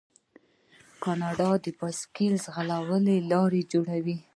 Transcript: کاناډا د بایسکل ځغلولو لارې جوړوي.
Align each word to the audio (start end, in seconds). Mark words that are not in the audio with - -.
کاناډا 1.03 1.49
د 1.63 1.65
بایسکل 1.79 2.33
ځغلولو 2.43 3.13
لارې 3.31 3.61
جوړوي. 3.71 4.17